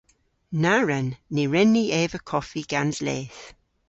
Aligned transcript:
Na 0.61 0.73
wren! 0.83 1.09
Ny 1.33 1.43
wren 1.49 1.69
ni 1.75 1.83
eva 2.01 2.19
koffi 2.31 2.61
gans 2.71 2.97
leth. 3.05 3.43